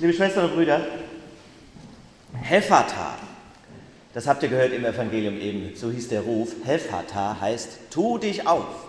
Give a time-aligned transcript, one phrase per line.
[0.00, 0.84] Liebe Schwestern und Brüder,
[2.42, 3.16] Hephata,
[4.12, 6.52] das habt ihr gehört im Evangelium eben, so hieß der Ruf.
[6.64, 8.88] Hephata heißt, tu dich auf.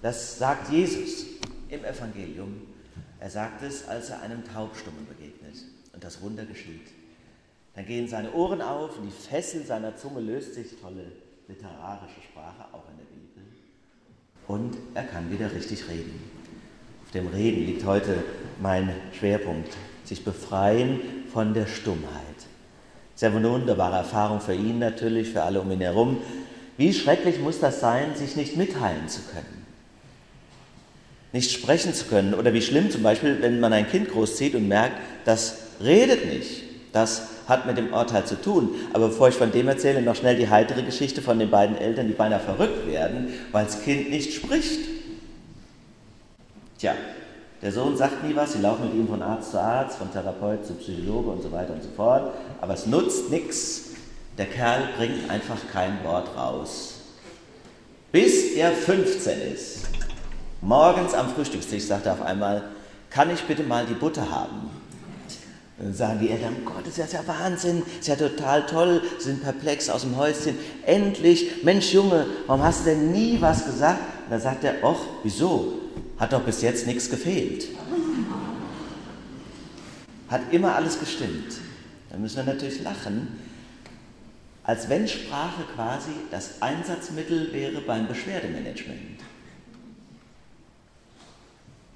[0.00, 1.26] Das sagt Jesus
[1.68, 2.62] im Evangelium.
[3.20, 5.56] Er sagt es, als er einem Taubstummen begegnet
[5.92, 6.88] und das Wunder geschieht.
[7.74, 11.12] Dann gehen seine Ohren auf und die Fessel seiner Zunge löst sich, tolle
[11.46, 13.42] literarische Sprache, auch in der Bibel.
[14.46, 16.27] Und er kann wieder richtig reden.
[17.08, 18.22] Auf dem Reden liegt heute
[18.60, 19.72] mein Schwerpunkt,
[20.04, 21.00] sich befreien
[21.32, 22.04] von der Stummheit.
[23.14, 26.18] Sehr wunderbare Erfahrung für ihn natürlich, für alle um ihn herum.
[26.76, 29.64] Wie schrecklich muss das sein, sich nicht mitteilen zu können,
[31.32, 34.68] nicht sprechen zu können oder wie schlimm zum Beispiel, wenn man ein Kind großzieht und
[34.68, 38.74] merkt, das redet nicht, das hat mit dem Urteil zu tun.
[38.92, 42.06] Aber bevor ich von dem erzähle, noch schnell die heitere Geschichte von den beiden Eltern,
[42.06, 44.87] die beinahe verrückt werden, weil das Kind nicht spricht.
[46.78, 46.94] Tja,
[47.60, 50.64] der Sohn sagt nie was, sie laufen mit ihm von Arzt zu Arzt, von Therapeut
[50.64, 53.86] zu Psychologe und so weiter und so fort, aber es nutzt nichts.
[54.38, 57.00] Der Kerl bringt einfach kein Wort raus.
[58.12, 59.88] Bis er 15 ist.
[60.60, 62.62] Morgens am Frühstückstisch sagt er auf einmal,
[63.10, 64.70] kann ich bitte mal die Butter haben?
[65.78, 69.42] Dann sagen die Eltern, Gott, das ist ja Wahnsinn, das ist ja total toll, sind
[69.42, 70.56] perplex aus dem Häuschen.
[70.84, 74.00] Endlich, Mensch Junge, warum hast du denn nie was gesagt?
[74.24, 75.74] Und dann sagt er, ach, wieso?
[76.18, 77.68] Hat doch bis jetzt nichts gefehlt.
[80.28, 81.54] Hat immer alles gestimmt.
[82.10, 83.38] Da müssen wir natürlich lachen,
[84.64, 89.20] als wenn Sprache quasi das Einsatzmittel wäre beim Beschwerdemanagement.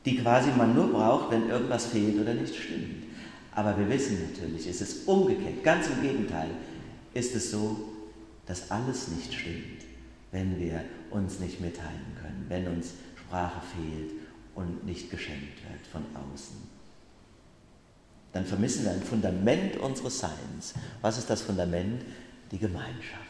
[0.04, 3.01] Die quasi man nur braucht, wenn irgendwas fehlt oder nicht stimmt.
[3.54, 5.62] Aber wir wissen natürlich, es ist umgekehrt.
[5.62, 6.50] Ganz im Gegenteil
[7.14, 7.88] ist es so,
[8.46, 9.82] dass alles nicht stimmt,
[10.30, 14.12] wenn wir uns nicht mitteilen können, wenn uns Sprache fehlt
[14.54, 16.56] und nicht geschenkt wird von außen.
[18.32, 20.74] Dann vermissen wir ein Fundament unseres Seins.
[21.02, 22.02] Was ist das Fundament?
[22.50, 23.20] Die Gemeinschaft.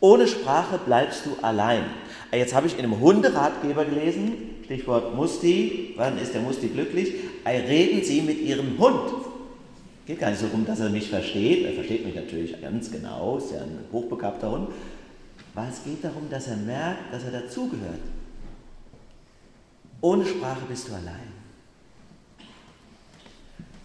[0.00, 1.84] Ohne Sprache bleibst du allein.
[2.32, 7.14] Jetzt habe ich in einem Hunderatgeber gelesen, Stichwort Musti, wann ist der Musti glücklich?
[7.46, 9.12] Reden Sie mit Ihrem Hund.
[10.06, 11.64] Geht gar nicht so rum, dass er mich versteht.
[11.64, 14.68] Er versteht mich natürlich ganz genau, ist ja ein hochbegabter Hund.
[15.54, 18.00] Aber es geht darum, dass er merkt, dass er dazugehört.
[20.00, 21.32] Ohne Sprache bist du allein.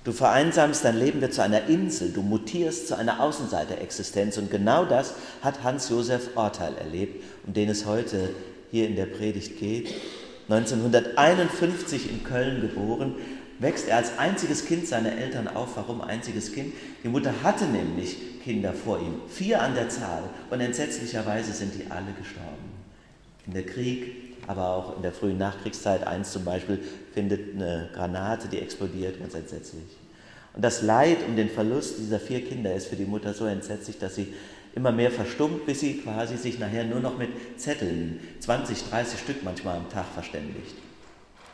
[0.03, 4.37] Du vereinsamst, dein Leben wird zu einer Insel, du mutierst zu einer Außenseiterexistenz.
[4.37, 8.29] Und genau das hat Hans-Josef Orteil erlebt, um den es heute
[8.71, 9.93] hier in der Predigt geht.
[10.49, 13.15] 1951 in Köln geboren,
[13.59, 15.75] wächst er als einziges Kind seiner Eltern auf.
[15.75, 16.73] Warum einziges Kind?
[17.03, 21.91] Die Mutter hatte nämlich Kinder vor ihm, vier an der Zahl, und entsetzlicherweise sind die
[21.91, 22.71] alle gestorben.
[23.45, 26.79] In der Krieg, aber auch in der frühen Nachkriegszeit, eins zum Beispiel,
[27.13, 29.83] findet eine Granate, die explodiert, ganz entsetzlich.
[30.55, 33.99] Und das Leid um den Verlust dieser vier Kinder ist für die Mutter so entsetzlich,
[33.99, 34.33] dass sie
[34.75, 39.43] immer mehr verstummt, bis sie quasi sich nachher nur noch mit Zetteln, 20, 30 Stück
[39.43, 40.75] manchmal am Tag verständigt.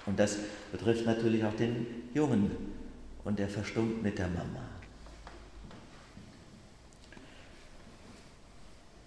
[0.06, 0.38] Und das
[0.72, 2.52] betrifft natürlich auch den Jungen
[3.24, 4.62] und der verstummt mit der Mama.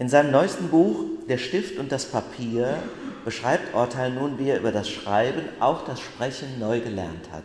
[0.00, 2.78] In seinem neuesten Buch Der Stift und das Papier
[3.24, 7.42] beschreibt Orteil nun, wie er über das Schreiben, auch das Sprechen neu gelernt hat.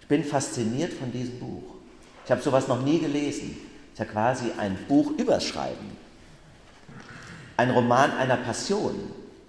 [0.00, 1.74] Ich bin fasziniert von diesem Buch.
[2.24, 3.56] Ich habe sowas noch nie gelesen.
[3.92, 5.95] Es ist ja quasi ein Buch übers Schreiben.
[7.56, 8.94] Ein Roman einer Passion,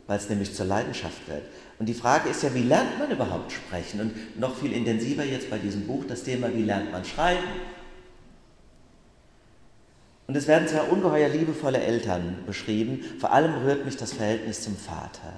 [0.08, 1.44] weil es nämlich zur Leidenschaft wird.
[1.80, 4.00] Und die Frage ist ja, wie lernt man überhaupt sprechen?
[4.02, 7.44] Und noch viel intensiver jetzt bei diesem Buch das Thema, wie lernt man schreiben?
[10.28, 14.76] Und es werden zwar ungeheuer liebevolle Eltern beschrieben, vor allem rührt mich das Verhältnis zum
[14.76, 15.34] Vater.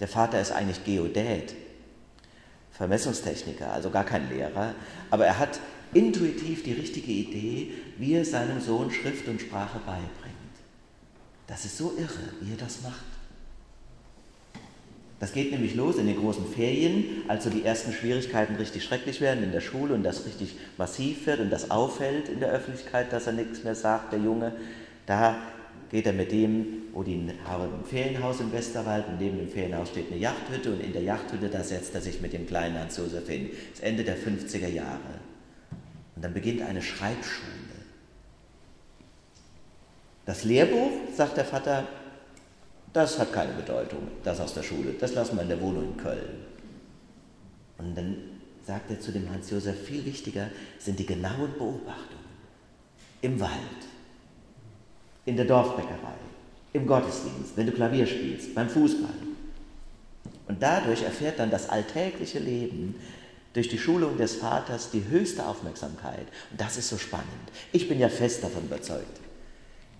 [0.00, 1.54] Der Vater ist eigentlich Geodät,
[2.72, 4.74] Vermessungstechniker, also gar kein Lehrer,
[5.10, 5.60] aber er hat
[5.94, 10.35] intuitiv die richtige Idee, wie er seinem Sohn Schrift und Sprache beibringt.
[11.46, 13.04] Das ist so irre, wie er das macht.
[15.18, 19.22] Das geht nämlich los in den großen Ferien, als so die ersten Schwierigkeiten richtig schrecklich
[19.22, 23.12] werden in der Schule und das richtig massiv wird und das auffällt in der Öffentlichkeit,
[23.12, 24.52] dass er nichts mehr sagt, der Junge.
[25.06, 25.36] Da
[25.90, 29.88] geht er mit dem, wo die haben ein Ferienhaus im Westerwald und neben dem Ferienhaus
[29.88, 33.26] steht eine Yachthütte und in der Yachthütte, da setzt er sich mit dem kleinen Hans-Josef
[33.26, 33.50] hin.
[33.72, 35.20] Das Ende der 50er Jahre.
[36.14, 37.65] Und dann beginnt eine Schreibschule.
[40.26, 41.86] Das Lehrbuch, sagt der Vater,
[42.92, 45.96] das hat keine Bedeutung, das aus der Schule, das lassen wir in der Wohnung in
[45.96, 46.44] Köln.
[47.78, 48.16] Und dann
[48.66, 52.26] sagt er zu dem Hans-Josef, viel wichtiger sind die genauen Beobachtungen
[53.22, 53.52] im Wald,
[55.26, 56.16] in der Dorfbäckerei,
[56.72, 59.14] im Gottesdienst, wenn du Klavier spielst, beim Fußball.
[60.48, 62.96] Und dadurch erfährt dann das alltägliche Leben,
[63.52, 66.26] durch die Schulung des Vaters die höchste Aufmerksamkeit.
[66.50, 67.26] Und das ist so spannend.
[67.72, 69.25] Ich bin ja fest davon überzeugt.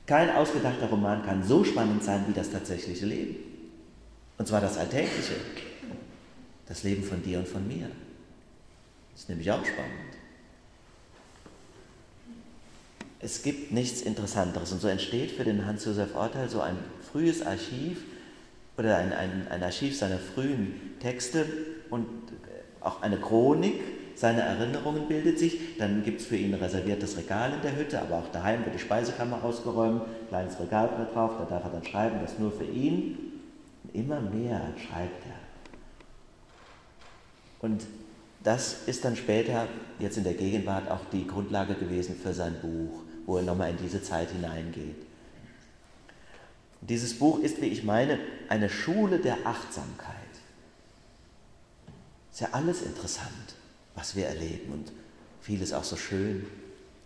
[0.07, 3.37] Kein ausgedachter Roman kann so spannend sein wie das tatsächliche Leben.
[4.39, 5.35] Und zwar das Alltägliche.
[6.67, 7.89] Das Leben von dir und von mir.
[9.13, 9.93] Das ist nämlich auch spannend.
[13.19, 14.71] Es gibt nichts Interessanteres.
[14.73, 16.77] Und so entsteht für den Hans-Josef Orteil so ein
[17.11, 17.99] frühes Archiv
[18.77, 21.47] oder ein, ein, ein Archiv seiner frühen Texte
[21.91, 22.07] und
[22.81, 23.81] auch eine Chronik
[24.19, 25.77] seiner Erinnerungen bildet sich.
[25.79, 28.75] Dann gibt es für ihn ein reserviertes Regal in der Hütte, aber auch daheim wird
[28.75, 33.19] die Speisekammer ausgeräumt, kleines Regalbrett drauf, da darf er dann schreiben, das nur für ihn.
[33.85, 35.47] Und immer mehr schreibt er.
[37.61, 37.87] Und
[38.43, 39.67] das ist dann später,
[39.99, 43.77] jetzt in der Gegenwart, auch die Grundlage gewesen für sein Buch, wo er nochmal in
[43.77, 44.97] diese Zeit hineingeht.
[46.81, 50.15] Dieses Buch ist, wie ich meine, eine Schule der Achtsamkeit.
[52.31, 53.57] Ist ja alles interessant,
[53.97, 54.93] was wir erleben und
[55.41, 56.47] vieles auch so schön.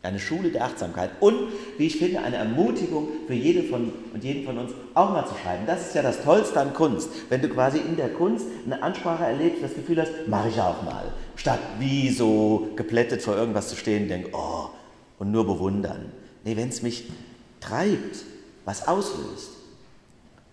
[0.02, 1.36] Eine Schule der Achtsamkeit und,
[1.76, 5.34] wie ich finde, eine Ermutigung für jede von und jeden von uns, auch mal zu
[5.34, 5.64] schreiben.
[5.66, 7.10] Das ist ja das Tollste an Kunst.
[7.28, 10.82] Wenn du quasi in der Kunst eine Ansprache erlebst, das Gefühl hast, mache ich auch
[10.82, 11.12] mal.
[11.36, 14.70] Statt wie so geplättet vor irgendwas zu stehen und denk, oh,
[15.18, 16.12] und nur bewundern.
[16.44, 17.10] Nee, wenn es mich
[17.60, 18.24] treibt,
[18.64, 19.50] was auslöst,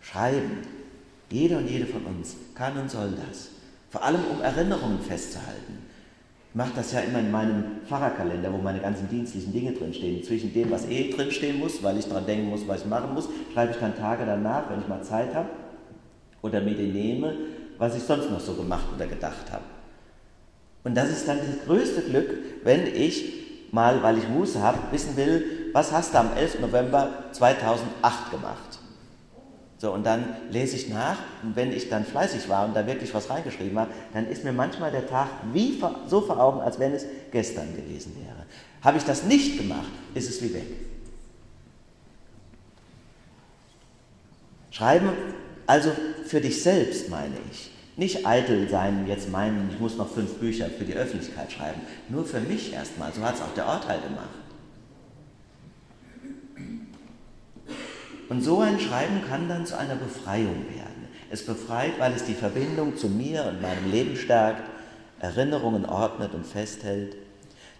[0.02, 0.58] schreiben.
[1.30, 3.48] Jeder und jede von uns kann und soll das.
[3.90, 5.87] Vor allem, um Erinnerungen festzuhalten.
[6.58, 10.24] Mache das ja immer in meinem Pfarrerkalender, wo meine ganzen dienstlichen Dinge drinstehen.
[10.24, 13.30] Zwischen dem, was eh drinstehen muss, weil ich daran denken muss, was ich machen muss,
[13.54, 15.50] schreibe ich dann Tage danach, wenn ich mal Zeit habe
[16.42, 17.36] oder mir die nehme,
[17.78, 19.66] was ich sonst noch so gemacht oder gedacht habe.
[20.84, 22.30] Und das ist dann das größte Glück,
[22.64, 26.62] wenn ich mal, weil ich Muße habe, wissen will, was hast du am 11.
[26.62, 28.67] November 2008 gemacht?
[29.80, 33.14] So, und dann lese ich nach und wenn ich dann fleißig war und da wirklich
[33.14, 36.94] was reingeschrieben habe, dann ist mir manchmal der Tag wie so vor Augen, als wenn
[36.94, 38.46] es gestern gewesen wäre.
[38.82, 40.66] Habe ich das nicht gemacht, ist es wie weg.
[44.72, 45.10] Schreiben
[45.68, 45.92] also
[46.26, 47.70] für dich selbst, meine ich.
[47.98, 51.82] Nicht eitel sein, jetzt meinen, ich muss noch fünf Bücher für die Öffentlichkeit schreiben.
[52.10, 53.12] Nur für mich erstmal.
[53.12, 54.30] So hat es auch der Urteil gemacht.
[58.30, 61.08] Und so ein Schreiben kann dann zu einer Befreiung werden.
[61.30, 64.64] Es befreit, weil es die Verbindung zu mir und meinem Leben stärkt,
[65.20, 67.16] Erinnerungen ordnet und festhält.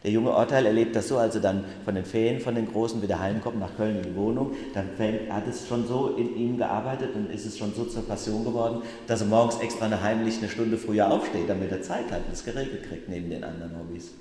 [0.04, 3.02] Der junge Orteil erlebt das so, als er dann von den Ferien von den Großen
[3.02, 4.90] wieder heimkommt nach Köln in die Wohnung, dann
[5.30, 8.84] hat es schon so in ihm gearbeitet und ist es schon so zur Passion geworden,
[9.08, 12.34] dass er morgens extra eine heimlich eine Stunde früher aufsteht, damit er Zeit hat und
[12.34, 14.12] es geregelt kriegt neben den anderen Hobbys.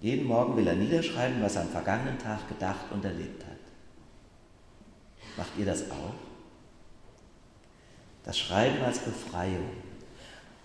[0.00, 3.49] Jeden Morgen will er niederschreiben, was er am vergangenen Tag gedacht und erlebt hat.
[5.40, 6.12] Macht ihr das auch?
[8.24, 9.70] Das Schreiben als Befreiung.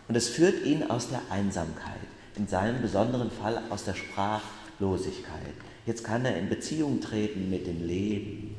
[0.10, 2.01] Und es führt ihn aus der Einsamkeit,
[2.36, 5.54] in seinem besonderen Fall aus der Sprachlosigkeit.
[5.86, 8.54] Jetzt kann er in Beziehung treten mit dem Leben.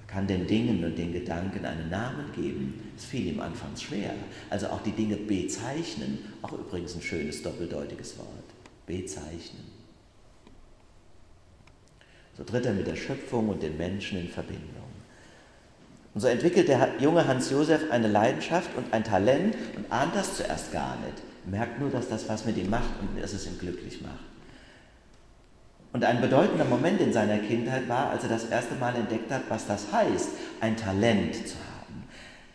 [0.00, 2.92] Er kann den Dingen und den Gedanken einen Namen geben.
[2.96, 4.14] Es fiel ihm anfangs schwer.
[4.50, 8.26] Also auch die Dinge bezeichnen, auch übrigens ein schönes doppeldeutiges Wort.
[8.84, 9.64] Bezeichnen.
[12.36, 14.83] So tritt er mit der Schöpfung und den Menschen in Verbindung.
[16.14, 20.36] Und so entwickelt der junge Hans Josef eine Leidenschaft und ein Talent und ahnt das
[20.36, 21.22] zuerst gar nicht.
[21.46, 24.24] Merkt nur, dass das was mit ihm macht und dass es ihn glücklich macht.
[25.92, 29.42] Und ein bedeutender Moment in seiner Kindheit war, als er das erste Mal entdeckt hat,
[29.48, 30.28] was das heißt,
[30.60, 32.04] ein Talent zu haben.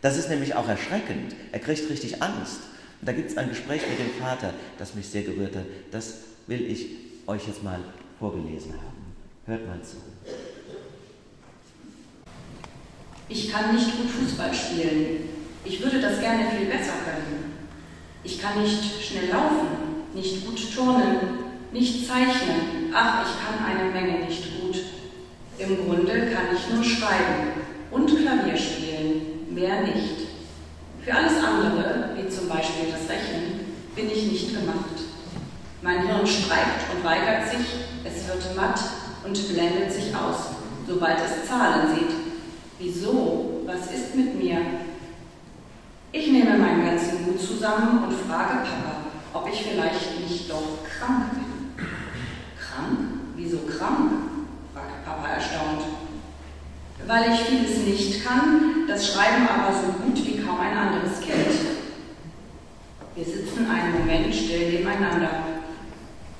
[0.00, 1.34] Das ist nämlich auch erschreckend.
[1.52, 2.60] Er kriegt richtig Angst.
[3.00, 5.64] Und da gibt es ein Gespräch mit dem Vater, das mich sehr gerührt hat.
[5.90, 6.14] Das
[6.46, 6.86] will ich
[7.26, 7.80] euch jetzt mal
[8.18, 9.14] vorgelesen haben.
[9.46, 9.96] Hört mal zu.
[13.32, 15.28] Ich kann nicht gut Fußball spielen.
[15.64, 17.52] Ich würde das gerne viel besser können.
[18.24, 19.68] Ich kann nicht schnell laufen,
[20.12, 21.16] nicht gut turnen,
[21.72, 22.92] nicht zeichnen.
[22.92, 24.76] Ach, ich kann eine Menge nicht gut.
[25.58, 27.52] Im Grunde kann ich nur schreiben
[27.92, 30.26] und Klavier spielen, mehr nicht.
[31.04, 33.60] Für alles andere, wie zum Beispiel das Rechnen,
[33.94, 34.98] bin ich nicht gemacht.
[35.82, 37.66] Mein Hirn streikt und weigert sich,
[38.04, 38.80] es wird matt
[39.24, 40.56] und blendet sich aus,
[40.88, 42.19] sobald es Zahlen sieht
[42.80, 43.60] Wieso?
[43.66, 44.58] Was ist mit mir?
[46.12, 49.02] Ich nehme meinen ganzen Mut zusammen und frage Papa,
[49.34, 51.84] ob ich vielleicht nicht doch krank bin.
[52.58, 52.98] Krank?
[53.36, 54.12] Wieso krank?
[54.72, 55.82] fragt Papa erstaunt.
[57.06, 61.36] Weil ich vieles nicht kann, das Schreiben aber so gut wie kaum ein anderes Kind.
[63.14, 65.44] Wir sitzen einen Moment still nebeneinander.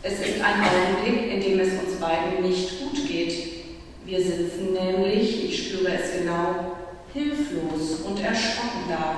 [0.02, 3.00] Es ist ein Augenblick, in dem es uns beiden nicht gut.
[4.11, 6.79] Wir sitzen nämlich, ich spüre es genau,
[7.14, 9.14] hilflos und erschrocken da.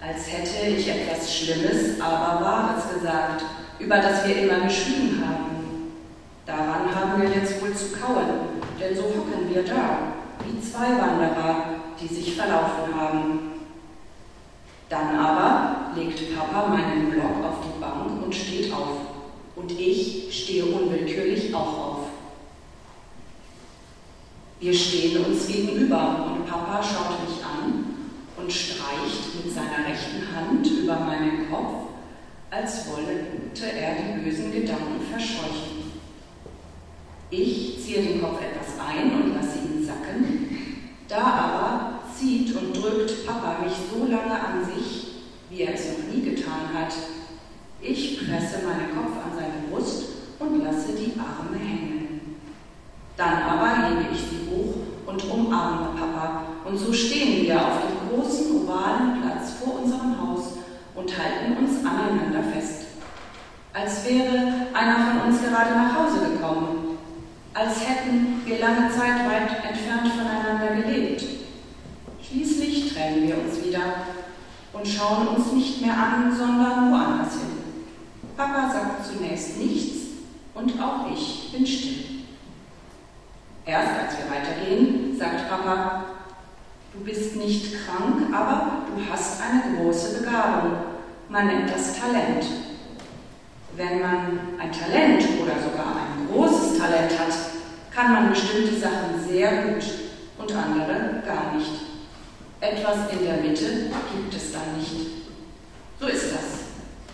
[0.00, 3.44] als hätte ich etwas Schlimmes, aber Wahres gesagt,
[3.80, 5.90] über das wir immer geschwiegen haben.
[6.46, 10.12] Daran haben wir jetzt wohl zu kauen, denn so hocken wir da,
[10.46, 13.40] wie zwei Wanderer, die sich verlaufen haben.
[14.88, 18.98] Dann aber legt Papa meinen Block auf die Bank und steht auf.
[19.56, 22.03] Und ich stehe unwillkürlich auch auf.
[24.64, 27.84] Wir stehen uns gegenüber und Papa schaut mich an
[28.38, 31.90] und streicht mit seiner rechten Hand über meinen Kopf,
[32.50, 35.92] als wollte er die bösen Gedanken verscheuchen.
[37.28, 40.48] Ich ziehe den Kopf etwas ein und lasse ihn sacken.
[41.08, 45.08] Da aber zieht und drückt Papa mich so lange an sich,
[45.50, 46.94] wie er es noch nie getan hat.
[47.82, 50.04] Ich presse meinen Kopf an seine Brust
[50.38, 52.03] und lasse die Arme hängen.
[53.16, 54.74] Dann aber hebe ich sie hoch
[55.06, 56.42] und umarme Papa.
[56.64, 60.54] Und so stehen wir auf dem großen ovalen Platz vor unserem Haus
[60.94, 62.86] und halten uns aneinander fest.
[63.72, 66.98] Als wäre einer von uns gerade nach Hause gekommen.
[67.52, 71.24] Als hätten wir lange Zeit weit entfernt voneinander gelebt.
[72.20, 73.94] Schließlich trennen wir uns wieder
[74.72, 77.58] und schauen uns nicht mehr an, sondern woanders hin.
[78.36, 79.98] Papa sagt zunächst nichts
[80.54, 82.13] und auch ich bin still.
[83.66, 86.04] Erst als wir weitergehen, sagt Papa,
[86.92, 90.72] du bist nicht krank, aber du hast eine große Begabung.
[91.30, 92.44] Man nennt das Talent.
[93.76, 97.34] Wenn man ein Talent oder sogar ein großes Talent hat,
[97.90, 99.84] kann man bestimmte Sachen sehr gut
[100.38, 101.70] und andere gar nicht.
[102.60, 105.06] Etwas in der Mitte gibt es dann nicht.
[105.98, 106.64] So ist das.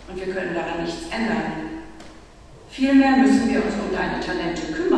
[0.09, 1.61] Und wir können daran nichts ändern.
[2.69, 4.90] Vielmehr müssen wir uns um deine Talente kümmern.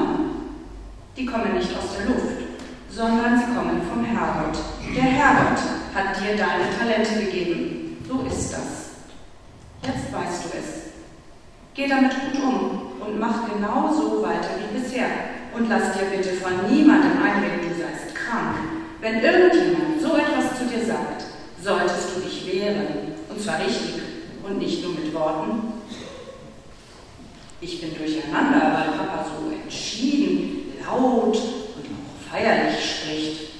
[1.15, 2.41] Die kommen nicht aus der Luft,
[2.89, 4.57] sondern sie kommen vom Herrgott.
[4.95, 5.59] Der Herrgott
[5.93, 7.97] hat dir deine Talente gegeben.
[8.07, 8.91] So ist das.
[9.83, 10.93] Jetzt weißt du es.
[11.73, 15.07] Geh damit gut um und mach genau so weiter wie bisher.
[15.55, 18.55] Und lass dir bitte von niemandem einreden, du seist krank
[19.03, 21.25] wenn irgendjemand so etwas zu dir sagt,
[21.61, 22.87] solltest du dich wehren,
[23.29, 24.01] und zwar richtig
[24.43, 25.73] und nicht nur mit Worten.
[27.59, 33.53] Ich bin durcheinander, weil Papa so entschieden, laut und auch feierlich spricht.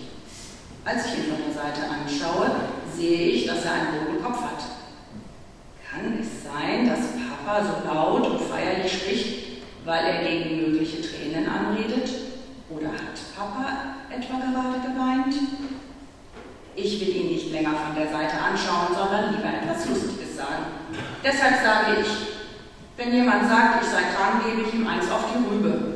[0.86, 2.52] Als ich ihn von der Seite anschaue,
[2.96, 4.64] sehe ich, dass er einen roten Kopf hat.
[5.90, 7.14] Kann es sein, dass
[7.46, 12.10] Papa so laut und feierlich spricht, weil er gegen mögliche Tränen anredet?
[12.70, 15.36] Oder hat Papa etwa gerade geweint?
[16.76, 20.66] Ich will ihn nicht länger von der Seite anschauen, sondern lieber etwas Lustiges sagen.
[21.24, 22.08] Deshalb sage ich,
[22.98, 25.93] wenn jemand sagt, ich sei krank, gebe ich ihm eins auf die Rübe.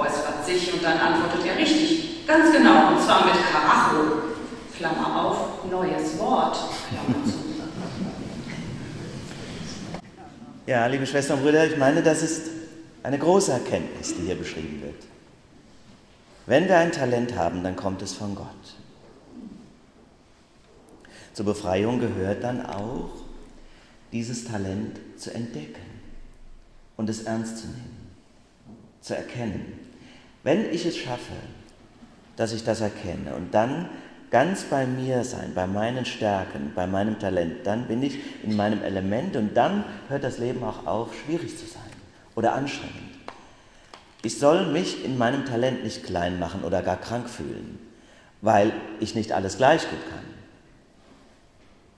[0.00, 4.22] Räuspert sich und dann antwortet er richtig, ganz genau, und zwar mit Karacho.
[4.78, 6.56] Klammer auf, neues Wort,
[6.88, 7.34] Klammer zu.
[10.66, 12.48] Ja, liebe Schwestern und Brüder, ich meine, das ist
[13.02, 15.04] eine große Erkenntnis, die hier beschrieben wird.
[16.46, 18.46] Wenn wir ein Talent haben, dann kommt es von Gott.
[21.34, 23.10] Zur Befreiung gehört dann auch,
[24.12, 26.00] dieses Talent zu entdecken
[26.96, 28.10] und es ernst zu nehmen,
[29.02, 29.79] zu erkennen.
[30.42, 31.34] Wenn ich es schaffe,
[32.36, 33.88] dass ich das erkenne und dann
[34.30, 38.82] ganz bei mir sein, bei meinen Stärken, bei meinem Talent, dann bin ich in meinem
[38.82, 41.82] Element und dann hört das Leben auch auf, schwierig zu sein
[42.34, 42.96] oder anstrengend.
[44.22, 47.78] Ich soll mich in meinem Talent nicht klein machen oder gar krank fühlen,
[48.40, 50.24] weil ich nicht alles gleich gut kann.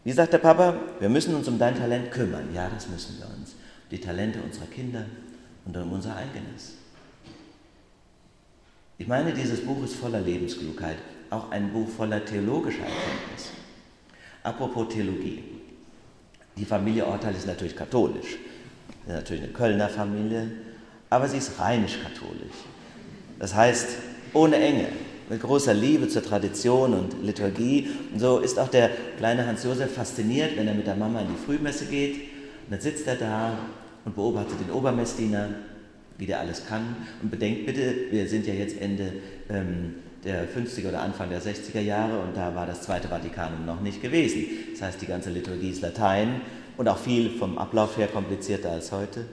[0.05, 2.53] Wie sagt der Papa, wir müssen uns um dein Talent kümmern.
[2.53, 3.55] Ja, das müssen wir uns.
[3.91, 5.05] Die Talente unserer Kinder
[5.65, 6.75] und um unser eigenes.
[8.99, 10.97] Ich meine, dieses Buch ist voller Lebensklugheit,
[11.31, 13.51] auch ein Buch voller theologischer Erkenntnis.
[14.43, 15.43] Apropos Theologie.
[16.57, 18.39] Die Familie Ortal ist natürlich katholisch.
[19.07, 20.51] Ist natürlich eine Kölner Familie,
[21.11, 22.57] aber sie ist rheinisch-katholisch.
[23.39, 23.89] Das heißt,
[24.35, 24.89] ohne Enge,
[25.29, 27.89] mit großer Liebe zur Tradition und Liturgie.
[28.13, 31.45] Und so ist auch der kleine Hans-Josef fasziniert, wenn er mit der Mama in die
[31.45, 32.17] Frühmesse geht.
[32.17, 33.59] Und dann sitzt er da
[34.05, 35.49] und beobachtet den Obermessdiener,
[36.23, 36.95] wie der alles kann.
[37.21, 39.13] Und bedenkt bitte, wir sind ja jetzt Ende
[39.51, 43.81] ähm, der 50er oder Anfang der 60er Jahre und da war das Zweite Vatikanum noch
[43.81, 44.45] nicht gewesen.
[44.71, 46.43] Das heißt, die ganze Liturgie ist Latein
[46.77, 49.25] und auch viel vom Ablauf her komplizierter als heute.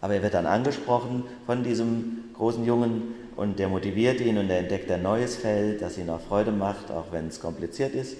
[0.00, 4.60] Aber er wird dann angesprochen von diesem großen Jungen und der motiviert ihn und er
[4.60, 8.16] entdeckt ein neues Feld, das ihn auch Freude macht, auch wenn es kompliziert ist.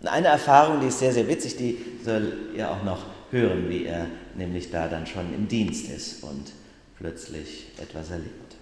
[0.00, 3.00] Und eine Erfahrung, die ist sehr, sehr witzig, die soll ihr auch noch
[3.32, 6.52] hören, wie er nämlich da dann schon im Dienst ist und
[6.98, 8.56] plötzlich etwas erlebt.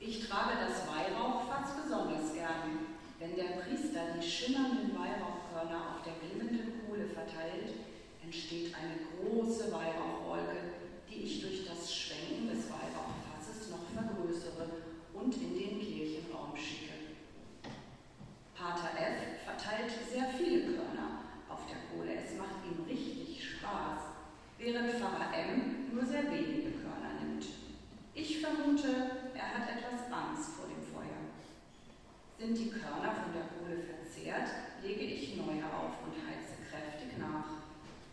[0.00, 2.86] Ich trage das Weihrauch fast besonders gern,
[3.18, 6.16] wenn der Priester die schimmernden Weihrauchkörner auf der
[9.46, 10.76] große Weihrauchwolke,
[11.08, 14.68] die ich durch das Schwenken des Weihrauchfasses noch vergrößere
[15.14, 16.92] und in den Kirchenraum schicke.
[18.54, 19.44] Pater F.
[19.44, 22.20] verteilt sehr viele Körner auf der Kohle.
[22.24, 24.16] Es macht ihm richtig Spaß,
[24.58, 25.92] während Pfarrer M.
[25.92, 27.44] nur sehr wenige Körner nimmt.
[28.14, 28.88] Ich vermute,
[29.34, 31.22] er hat etwas Angst vor dem Feuer.
[32.38, 34.48] Sind die Körner von der Kohle verzehrt,
[34.82, 37.66] lege ich neue auf und heize kräftig nach.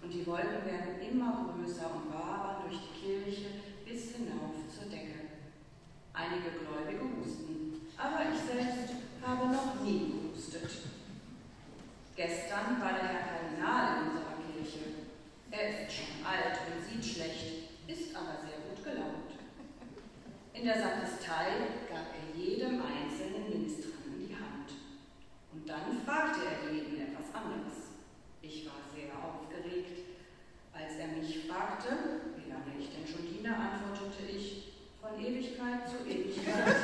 [0.03, 5.31] Und die Wolken werden immer größer und wabern durch die Kirche bis hinauf zur Decke.
[6.11, 10.69] Einige Gläubige husten, aber ich selbst habe noch nie gehustet.
[12.17, 15.07] Gestern war der Herr Kardinal in unserer Kirche.
[15.51, 19.31] Er ist schon alt und sieht schlecht, ist aber sehr gut gelaunt.
[20.63, 23.89] In der Sakristei gab er jedem einzelnen Minister
[25.51, 27.91] und dann fragte er jeden etwas anderes.
[28.41, 30.07] Ich war sehr aufgeregt.
[30.71, 31.89] Als er mich fragte,
[32.37, 36.77] wie lange ich denn schon diene, antwortete ich, von Ewigkeit zu Ewigkeit.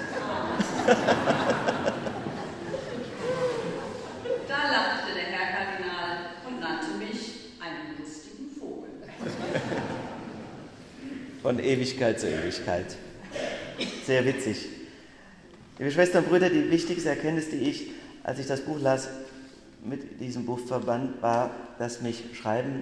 [4.45, 8.89] da lachte der Herr Kardinal und nannte mich einen lustigen Vogel.
[11.41, 12.97] Von Ewigkeit zu Ewigkeit.
[14.09, 14.65] Sehr witzig.
[15.77, 17.91] Liebe Schwestern und Brüder, die wichtigste Erkenntnis, die ich
[18.23, 19.07] als ich das Buch las,
[19.85, 22.81] mit diesem Buch verband, war, dass mich Schreiben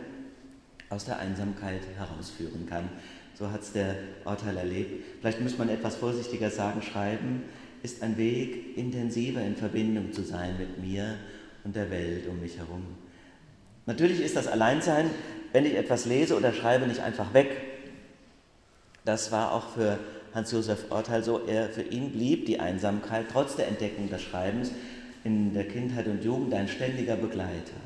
[0.90, 2.88] aus der Einsamkeit herausführen kann.
[3.38, 5.04] So hat es der Orteil erlebt.
[5.20, 7.44] Vielleicht muss man etwas vorsichtiger sagen, Schreiben
[7.84, 11.18] ist ein Weg, intensiver in Verbindung zu sein mit mir
[11.66, 12.86] und der Welt um mich herum.
[13.86, 15.10] Natürlich ist das Alleinsein,
[15.52, 17.50] wenn ich etwas lese oder schreibe, nicht einfach weg.
[19.04, 20.00] Das war auch für
[20.38, 21.42] Hans-Josef Orteil so.
[21.48, 24.72] Er, für ihn blieb die Einsamkeit trotz der Entdeckung des Schreibens
[25.24, 27.82] in der Kindheit und Jugend ein ständiger Begleiter.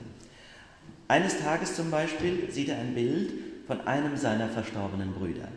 [1.07, 3.31] Eines Tages zum Beispiel sieht er ein Bild
[3.67, 5.47] von einem seiner verstorbenen Brüder.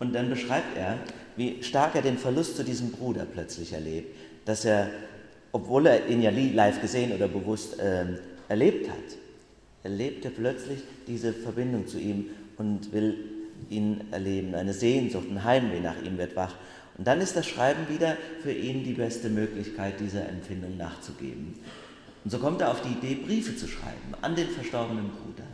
[0.00, 0.98] Und dann beschreibt er,
[1.36, 4.90] wie stark er den Verlust zu diesem Bruder plötzlich erlebt, dass er,
[5.52, 8.04] obwohl er ihn ja nie live gesehen oder bewusst äh,
[8.48, 8.96] erlebt hat,
[9.84, 12.26] erlebt er plötzlich diese Verbindung zu ihm
[12.56, 13.31] und will
[13.70, 14.54] ihn erleben.
[14.54, 16.54] Eine Sehnsucht, ein Heimweh nach ihm wird wach.
[16.98, 21.54] Und dann ist das Schreiben wieder für ihn die beste Möglichkeit, dieser Empfindung nachzugeben.
[22.24, 25.48] Und so kommt er auf die Idee, Briefe zu schreiben an den verstorbenen Bruder.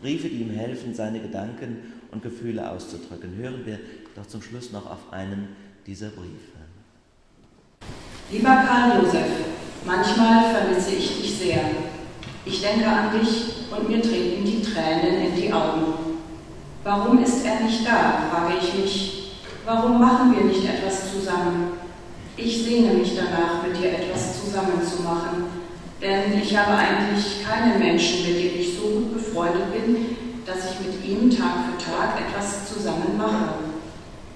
[0.00, 1.78] Briefe, die ihm helfen, seine Gedanken
[2.12, 3.34] und Gefühle auszudrücken.
[3.36, 3.80] Hören wir
[4.14, 5.48] doch zum Schluss noch auf einen
[5.86, 6.56] dieser Briefe.
[8.30, 9.26] Lieber Karl Josef,
[9.84, 11.60] manchmal vermisse ich dich sehr.
[12.44, 16.05] Ich denke an dich und mir treten die Tränen in die Augen.
[16.86, 19.32] Warum ist er nicht da, frage ich mich
[19.64, 21.72] Warum machen wir nicht etwas zusammen?
[22.36, 25.46] Ich sehne mich danach, mit dir etwas zusammen zu machen,
[26.00, 30.86] denn ich habe eigentlich keinen Menschen, mit dem ich so gut befreundet bin, dass ich
[30.86, 33.54] mit ihm Tag für Tag etwas zusammen mache.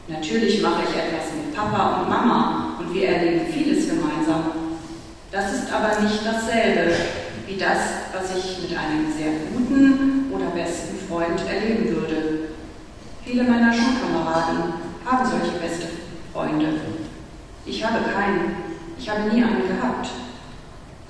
[0.08, 4.50] Natürlich mache ich etwas mit Papa und Mama und wir erleben vieles gemeinsam.
[5.30, 6.90] Das ist aber nicht dasselbe
[7.46, 7.78] wie das,
[8.12, 10.09] was ich mit einem sehr guten
[11.10, 12.50] Freund erleben würde.
[13.24, 15.88] Viele meiner Schulkameraden haben solche beste
[16.32, 16.68] Freunde.
[17.66, 18.70] Ich habe keinen.
[18.96, 20.08] Ich habe nie einen gehabt.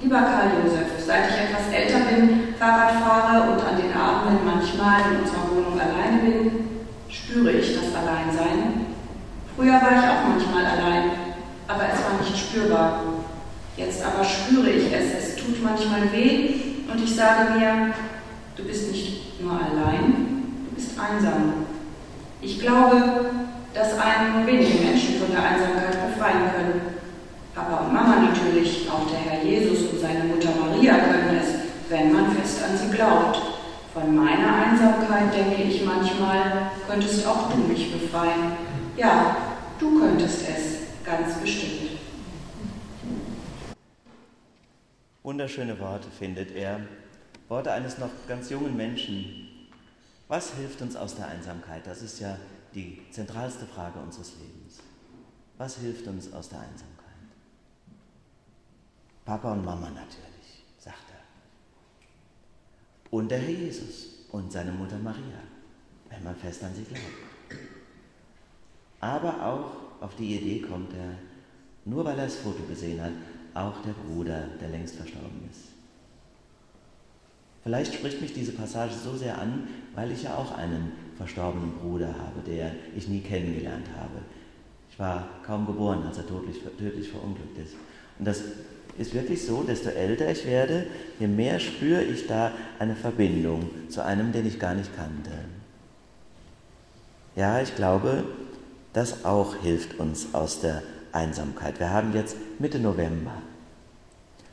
[0.00, 5.00] Lieber Karl Josef, seit ich etwas älter bin, Fahrrad fahre und an den Abenden manchmal
[5.12, 6.50] in unserer Wohnung alleine bin,
[7.10, 8.86] spüre ich das Alleinsein.
[9.54, 11.10] Früher war ich auch manchmal allein,
[11.68, 13.02] aber es war nicht spürbar.
[13.76, 15.12] Jetzt aber spüre ich es.
[15.12, 16.54] Es tut manchmal weh
[16.90, 17.92] und ich sage mir,
[18.60, 21.66] du bist nicht nur allein, du bist einsam.
[22.42, 23.30] Ich glaube,
[23.74, 26.80] dass einen wenige Menschen von der Einsamkeit befreien können.
[27.54, 31.48] Papa und Mama natürlich, auch der Herr Jesus und seine Mutter Maria können es,
[31.88, 33.40] wenn man fest an sie glaubt.
[33.92, 38.52] Von meiner Einsamkeit denke ich manchmal, könntest auch du mich befreien.
[38.96, 39.36] Ja,
[39.78, 41.90] du könntest es, ganz bestimmt.
[45.22, 46.80] Wunderschöne Worte findet er,
[47.50, 49.48] Worte eines noch ganz jungen Menschen.
[50.28, 51.84] Was hilft uns aus der Einsamkeit?
[51.84, 52.38] Das ist ja
[52.72, 54.78] die zentralste Frage unseres Lebens.
[55.58, 57.00] Was hilft uns aus der Einsamkeit?
[59.24, 61.24] Papa und Mama natürlich, sagt er.
[63.10, 65.42] Und der Herr Jesus und seine Mutter Maria,
[66.08, 67.02] wenn man fest an sie glaubt.
[69.00, 71.16] Aber auch auf die Idee kommt er,
[71.84, 73.12] nur weil er das Foto gesehen hat,
[73.54, 75.69] auch der Bruder, der längst verstorben ist.
[77.62, 82.08] Vielleicht spricht mich diese Passage so sehr an, weil ich ja auch einen verstorbenen Bruder
[82.08, 84.20] habe, der ich nie kennengelernt habe.
[84.90, 87.74] Ich war kaum geboren, als er tödlich, tödlich verunglückt ist.
[88.18, 88.42] Und das
[88.98, 90.86] ist wirklich so, desto älter ich werde,
[91.18, 95.30] je mehr spüre ich da eine Verbindung zu einem, den ich gar nicht kannte.
[97.36, 98.24] Ja, ich glaube,
[98.92, 101.78] das auch hilft uns aus der Einsamkeit.
[101.78, 103.32] Wir haben jetzt Mitte November.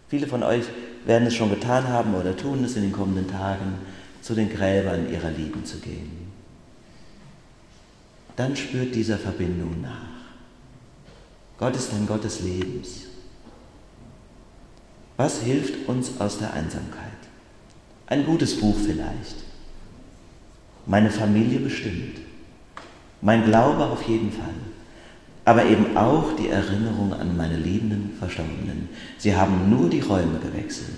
[0.07, 0.65] Viele von euch
[1.07, 3.75] werden es schon getan haben oder tun es in den kommenden Tagen,
[4.21, 6.27] zu den Gräbern ihrer Lieben zu gehen.
[8.35, 10.17] Dann spürt dieser Verbindung nach.
[11.57, 13.03] Gott ist ein Gott des Lebens.
[15.15, 17.01] Was hilft uns aus der Einsamkeit?
[18.07, 19.45] Ein gutes Buch vielleicht.
[20.85, 22.19] Meine Familie bestimmt.
[23.21, 24.53] Mein Glaube auf jeden Fall.
[25.47, 28.89] Aber eben auch die Erinnerung an meine liebenden Verstorbenen.
[29.17, 30.97] Sie haben nur die Räume gewechselt.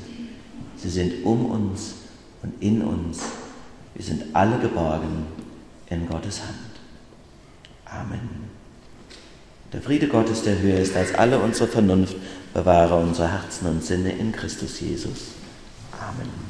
[0.76, 1.94] Sie sind um uns
[2.42, 3.22] und in uns.
[3.94, 5.28] Wir sind alle geborgen
[5.92, 6.58] in Gottes Hand.
[7.86, 8.50] Amen.
[9.72, 12.16] Der Friede Gottes, der höher ist als alle unsere Vernunft,
[12.52, 15.34] bewahre unsere Herzen und Sinne in Christus Jesus.
[15.92, 16.49] Amen.